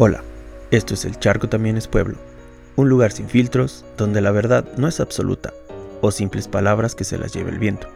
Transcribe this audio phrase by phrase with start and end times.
[0.00, 0.22] Hola,
[0.70, 2.18] esto es El Charco también es pueblo,
[2.76, 5.52] un lugar sin filtros donde la verdad no es absoluta
[6.00, 7.88] o simples palabras que se las lleve el viento.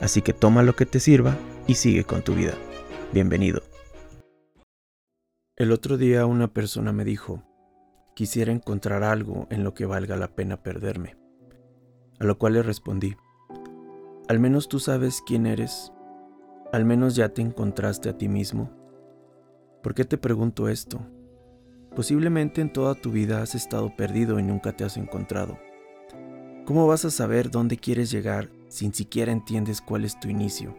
[0.00, 1.36] Así que toma lo que te sirva
[1.66, 2.54] y sigue con tu vida.
[3.12, 3.60] Bienvenido.
[5.54, 7.42] El otro día una persona me dijo,
[8.14, 11.18] quisiera encontrar algo en lo que valga la pena perderme.
[12.20, 13.18] A lo cual le respondí,
[14.28, 15.92] al menos tú sabes quién eres,
[16.72, 18.70] al menos ya te encontraste a ti mismo.
[19.82, 21.02] ¿Por qué te pregunto esto?
[21.94, 25.58] Posiblemente en toda tu vida has estado perdido y nunca te has encontrado.
[26.64, 30.76] ¿Cómo vas a saber dónde quieres llegar sin siquiera entiendes cuál es tu inicio,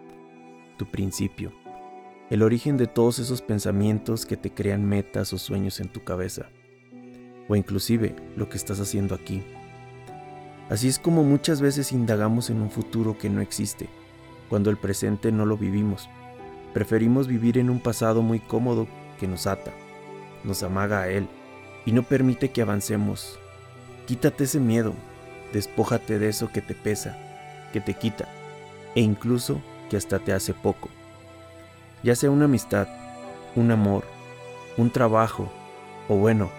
[0.78, 1.52] tu principio,
[2.30, 6.46] el origen de todos esos pensamientos que te crean metas o sueños en tu cabeza?
[7.50, 9.44] O inclusive lo que estás haciendo aquí.
[10.70, 13.90] Así es como muchas veces indagamos en un futuro que no existe,
[14.48, 16.08] cuando el presente no lo vivimos.
[16.74, 18.88] Preferimos vivir en un pasado muy cómodo
[19.20, 19.74] que nos ata
[20.44, 21.28] nos amaga a Él
[21.86, 23.40] y no permite que avancemos.
[24.08, 24.94] Quítate ese miedo,
[25.54, 27.18] despójate de eso que te pesa,
[27.74, 28.28] que te quita
[28.96, 30.90] e incluso que hasta te hace poco.
[32.04, 32.88] Ya sea una amistad,
[33.56, 34.04] un amor,
[34.78, 35.52] un trabajo
[36.08, 36.50] o bueno,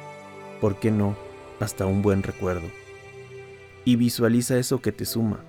[0.60, 1.16] ¿por qué no?
[1.60, 2.68] Hasta un buen recuerdo.
[3.84, 5.40] Y visualiza eso que te suma,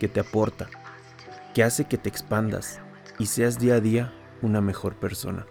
[0.00, 0.68] que te aporta,
[1.54, 2.80] que hace que te expandas
[3.18, 5.46] y seas día a día una mejor persona.